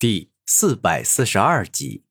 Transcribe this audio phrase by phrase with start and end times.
[0.00, 2.04] 第四百四十二集，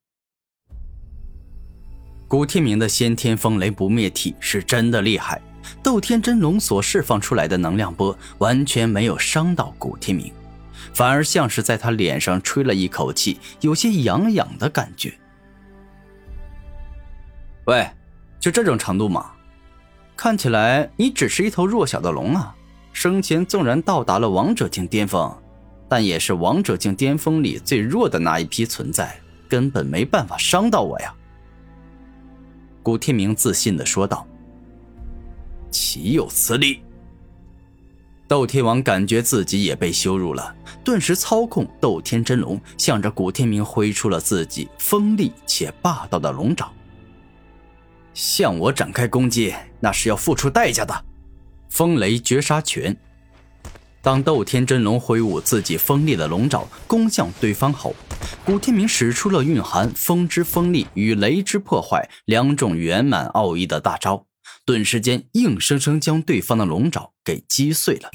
[2.28, 5.42] 古天明的先天风雷不灭体是真的厉害。
[5.82, 10.32] 斗天真龙所释放出来的能量波完全没有伤到古天明，
[10.94, 15.12] 反而像是在他脸上吹了一口气，有些痒痒的感觉。
[17.66, 17.90] 喂，
[18.40, 19.32] 就这种程度吗？
[20.16, 22.56] 看起来你只是一头弱小的龙啊！
[22.94, 25.36] 生前纵然到达了王者境巅峰。
[25.90, 29.20] 但也是王者境巅峰里最弱的那一批存在，
[29.50, 31.14] 根本没办法伤到我呀。”
[32.84, 34.26] 古天明自信的说道。
[35.72, 36.82] “岂有此理！”
[38.28, 46.72] 斗天王感觉自己也被羞辱了，顿时操控斗天真龙，向着古天明挥出了自己锋利且霸道的龙爪。
[48.14, 51.06] 向我展开攻击，那是要付出代价的。
[51.70, 52.96] 风雷绝杀拳。
[54.02, 57.94] 当斗天真龙挥舞自己锋利的龙爪攻向对方后，
[58.46, 64.26] 古天明使出了蕴含风之锋利与雷之破坏两种圆满奥义的大招，
[64.66, 68.10] 顿时间硬生生将对方的龙爪给击碎了。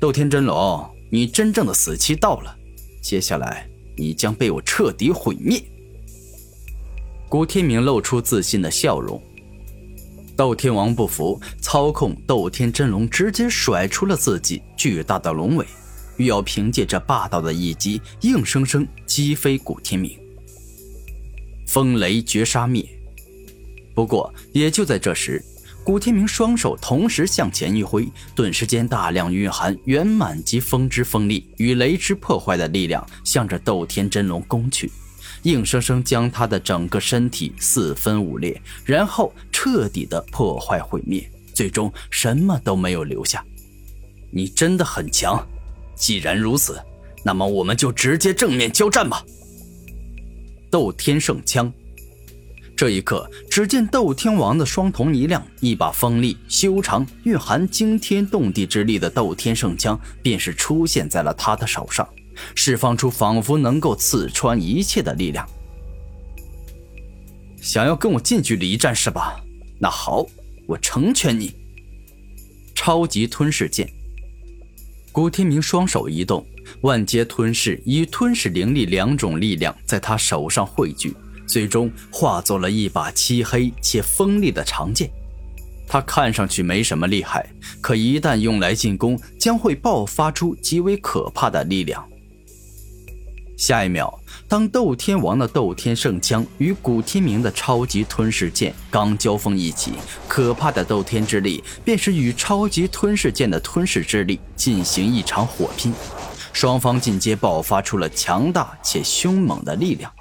[0.00, 2.56] 斗天真龙，你真正的死期到了，
[3.02, 5.60] 接下来你将被我彻底毁灭。
[7.28, 9.20] 古天明露出自信的笑容。
[10.36, 15.66] 斗天王不服，操控斗天真龙直接甩出了自己巨大的龙尾，
[16.16, 20.18] 欲要凭借这霸道的一击，硬生生击飞古天明。
[21.66, 22.84] 风雷绝杀灭。
[23.94, 25.40] 不过，也就在这时，
[25.84, 34.90] 古天明双手同时向前一挥，顿时间大量蕴含圆满级风之锋利与雷之破坏的力量，向着斗天真龙攻去。
[35.42, 43.44] 硬生生将他的整个身体四分五裂，然后彻底的破坏毁灭，最终什么都没有留下。
[44.30, 45.46] 你真的很强，
[45.94, 46.80] 既然如此，
[47.22, 49.24] 那么我们就直接正面交战吧。
[50.70, 51.72] 斗天圣枪。
[52.76, 62.08] 这一刻，只见斗天王的双瞳一亮，一把锋利、修长、蕴含惊天动地之力的斗天圣枪便是出现在了他的手上。
[62.54, 65.48] 释放出仿佛能够刺穿一切的力量。
[67.60, 69.40] 想要跟我近距离一战是吧？
[69.78, 70.26] 那好，
[70.66, 71.54] 我成全你。
[72.74, 73.88] 超级吞噬剑。
[75.10, 76.44] 古天明双手一动，
[76.82, 81.14] 万阶吞噬与吞噬灵力两种力量在他手上汇聚，
[81.46, 85.10] 最终化作了一把漆黑且锋利的长剑。
[85.86, 87.48] 它看上去没什么厉害，
[87.80, 92.04] 可一旦用来进攻，将会爆发出极为可怕的力量。
[93.56, 94.12] 下一秒，
[94.48, 99.92] 当斗天王的斗天圣枪与古天明的超级吞噬剑刚交锋一起，
[100.28, 105.94] 可怕的斗天之力便是与超级吞噬剑的吞噬之力进行一场火拼，
[106.52, 110.12] 双方进阶爆发出了强大且凶猛的力量。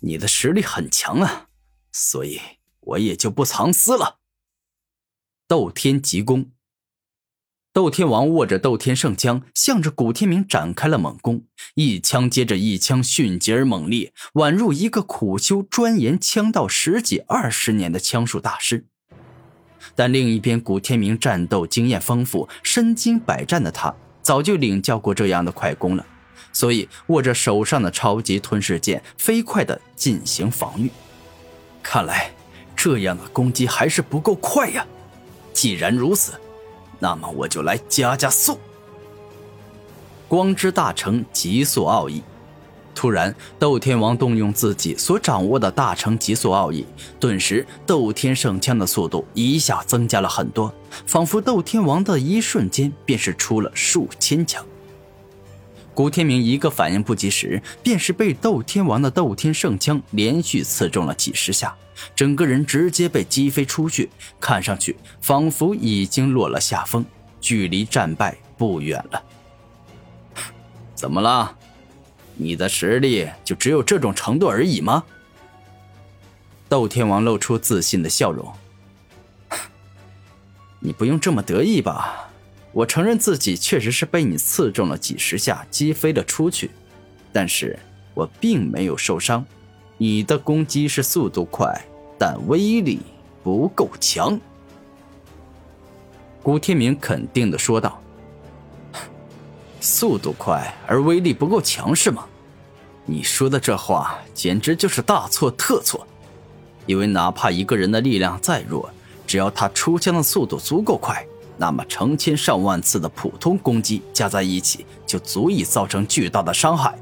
[0.00, 1.46] 你的实力很强啊，
[1.92, 2.40] 所以
[2.80, 4.18] 我也就不藏私了。
[5.46, 6.50] 斗天急攻。
[7.74, 11.42] 斗天王握着斗天圣枪，向着古天明展开了猛攻，
[11.74, 18.86] 一枪接着一枪，迅捷而猛烈，宛如一个苦修钻研枪道十几二十年的枪术大师。
[19.96, 23.92] 但另一边，古天明战斗经验丰富、身经百战的他，
[24.22, 26.06] 早就领教过这样的快攻了，
[26.52, 30.88] 所以握着手上的超级吞噬剑，飞快地进行防御。
[31.82, 32.32] 看来，
[32.76, 34.86] 这样的攻击还是不够快呀！
[35.52, 36.34] 既然如此。
[36.98, 38.58] 那么我就来加加速。
[40.28, 42.22] 光之大成极速奥义，
[42.94, 46.86] 突然，斗天王动用自己所掌握的大成极速奥义，
[47.20, 50.72] 顿时斗天圣枪的速度一下增加了很多，
[51.06, 54.64] 仿佛斗天王的一瞬间便是出了数千枪。
[55.94, 61.74] 古天明一个反应不及时，便是被斗天王的斗天圣枪连续刺中了几十下，
[62.16, 64.10] 整个人直接被击飞出去，
[64.40, 67.04] 看上去仿佛已经落了下风，
[67.40, 69.22] 距离战败不远了。
[70.96, 71.56] 怎么了？
[72.36, 75.04] 你的实力就只有这种程度而已吗？
[76.68, 78.52] 斗天王露出自信的笑容。
[80.80, 82.28] 你不用这么得意吧？
[82.74, 86.72] 我承认自己确实是被你刺中了几十下，击飞了出去，
[87.32, 87.78] 但是
[88.14, 89.46] 我并没有受伤。
[89.96, 91.72] 你的攻击是速度快，
[92.18, 92.98] 但威力
[93.44, 94.38] 不够强。”
[96.42, 98.02] 古天明肯定的说道。
[99.80, 102.26] “速度快而威力不够强是吗？
[103.06, 106.04] 你说的这话简直就是大错特错。
[106.86, 108.90] 因为哪怕一个人的力量再弱，
[109.26, 111.24] 只要他出枪的速度足够快。”
[111.56, 116.98] 那么成千上万次的普通攻击加在一起，就足以造成巨大的伤害。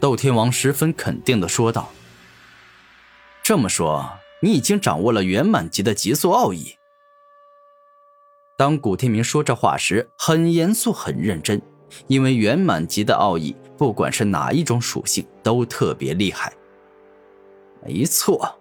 [0.00, 1.90] 斗天王十分肯定的说道
[3.42, 4.10] ：“这么说，
[4.40, 6.76] 你已经掌握了圆满级的极速奥义。”
[8.56, 11.60] 当古天明说这话时，很严肃、很认真，
[12.06, 16.52] 因为圆满级的奥义，不管是哪一种属性，都特别厉害。
[17.84, 18.58] 没错，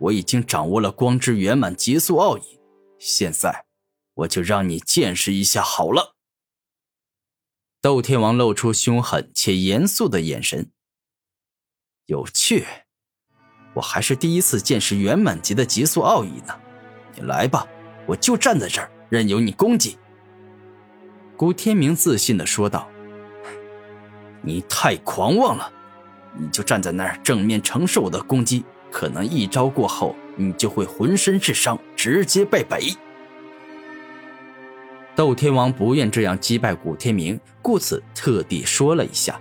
[0.00, 2.58] 我已经掌握了光之圆满极速奥义。
[3.06, 3.66] 现在，
[4.14, 6.16] 我就让你见识一下好了。
[7.82, 10.70] 斗天王露出凶狠且严肃的眼神。
[12.06, 12.64] 有趣，
[13.74, 16.58] 我还是第一次见识圆满级的极速奥义呢。
[17.14, 17.68] 你来吧，
[18.06, 19.98] 我就站在这儿，任由你攻击。
[21.36, 22.88] 古天明自信的说道
[24.40, 25.70] ：“你太狂妄了，
[26.38, 32.94] 你就站在那儿正面承受我的攻击，可能一招过后。”你就会浑身是伤，直接败北。
[35.16, 39.40] 斗天王不愿这样击败古天明，故此特地说了一下：“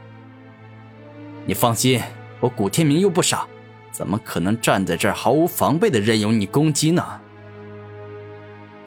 [1.45, 2.01] 你放心，
[2.39, 3.45] 我古天明又不傻，
[3.91, 7.05] 怎么可能站在这儿毫无防备的任由你攻击呢？”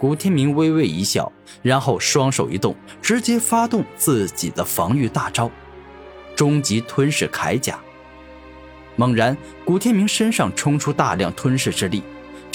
[0.00, 1.30] 古天明微微一笑，
[1.60, 5.50] 然后双手一动，直接发动自己的防御大招——
[6.34, 7.78] 终极吞噬铠甲。
[8.96, 9.36] 猛然，
[9.66, 12.02] 古天明身上冲出大量吞噬之力。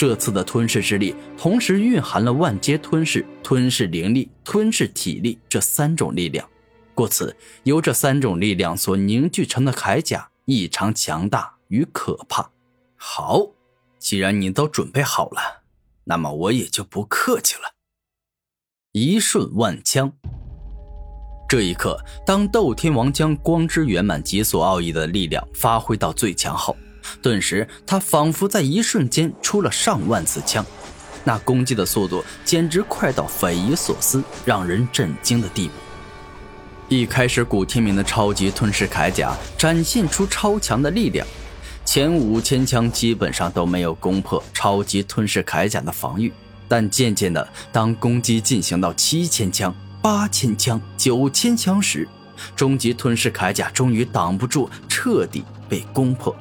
[0.02, 6.50] 这次的吞噬之力，同时蕴含了万阶吞噬、吞噬灵力、吞噬体力这三种力量。
[6.96, 12.50] 故此，由这三种力量所凝聚成的铠甲异常强大与可怕。
[12.96, 13.46] 好，
[14.00, 15.62] 既然你都准备好了，
[16.06, 17.76] 那么我也就不客气了。
[18.94, 20.12] 一瞬万枪。
[21.48, 26.76] 这一刻，当斗天王将光之圆满极速奥义的力量发挥到最强后，
[27.22, 30.66] 顿时他仿佛在一瞬间出了上万次枪，
[31.24, 35.74] 那攻击的速度简直快到匪夷所思、让人震惊的地步。
[36.90, 41.26] 一开始，古天明的超级吞噬铠甲展现出超强的力量，
[41.86, 46.34] 前五千枪基本上都没有攻破超级吞噬铠甲的防御，
[46.68, 49.74] 但渐渐的，当攻击进行到七千枪。
[50.02, 52.10] 八千枪、九千枪时，
[52.56, 56.36] 终极吞噬铠甲终于挡不住，彻底被攻破。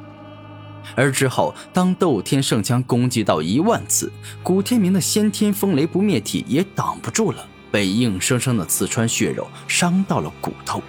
[0.95, 10.83] 而之后，当斗天圣枪攻击到一万次，古天明的先天风雷不灭体也挡不住了，被硬生生的刺穿血肉，伤到了骨头。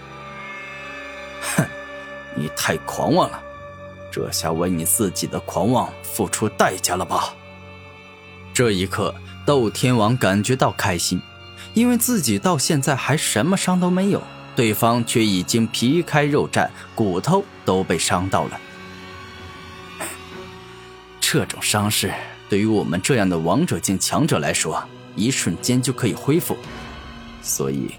[1.55, 1.65] 哼，
[2.35, 3.41] 你太狂妄了，
[4.11, 7.33] 这下为你自己的狂妄付出代价了吧？
[8.53, 9.15] 这一刻，
[9.45, 11.21] 斗天王感觉到开心。
[11.73, 14.21] 因为自己到现在还什么伤都没有，
[14.55, 18.59] 对方却已经皮开肉绽，骨头都被伤到了。
[21.33, 22.13] 这种伤势
[22.49, 24.83] 对于我们这样的王者境强者来说，
[25.15, 26.57] 一瞬间就可以恢复，
[27.41, 27.91] 所以，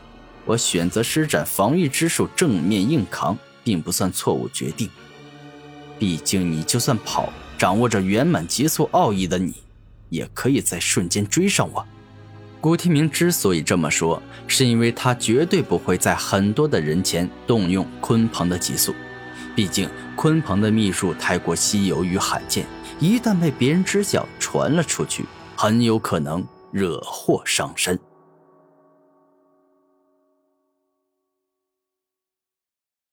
[0.44, 3.34] 我选择施展防御之术正面硬扛，
[3.64, 4.86] 并不算错误决定。
[5.98, 9.54] 毕竟，你就算跑，掌握着圆满极速奥义的你，
[10.10, 11.82] 也可以在瞬间追上我。
[12.60, 18.94] 古天明之所以这么说，是因为他绝对不会在很多的人前动用鲲鹏的极速，
[19.56, 19.88] 毕竟
[20.18, 22.66] 鲲鹏的秘术太过稀有与罕见，
[23.02, 25.26] 一旦被别人知晓传了出去，
[25.56, 27.98] 很有可能惹祸上身。